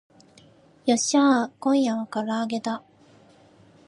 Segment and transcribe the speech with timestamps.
[0.87, 2.81] よっしゃー今夜は唐揚げだ